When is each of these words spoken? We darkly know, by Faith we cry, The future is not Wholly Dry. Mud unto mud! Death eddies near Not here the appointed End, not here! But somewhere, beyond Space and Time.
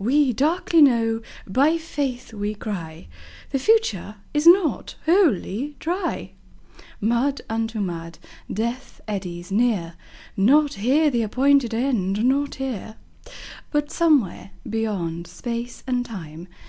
We 0.00 0.32
darkly 0.32 0.82
know, 0.82 1.22
by 1.46 1.78
Faith 1.78 2.34
we 2.34 2.56
cry, 2.56 3.06
The 3.50 3.60
future 3.60 4.16
is 4.34 4.44
not 4.44 4.96
Wholly 5.06 5.76
Dry. 5.78 6.32
Mud 7.00 7.42
unto 7.48 7.78
mud! 7.78 8.18
Death 8.52 9.00
eddies 9.06 9.52
near 9.52 9.94
Not 10.36 10.74
here 10.74 11.10
the 11.10 11.22
appointed 11.22 11.72
End, 11.72 12.24
not 12.24 12.56
here! 12.56 12.96
But 13.70 13.92
somewhere, 13.92 14.50
beyond 14.68 15.28
Space 15.28 15.84
and 15.86 16.04
Time. 16.04 16.48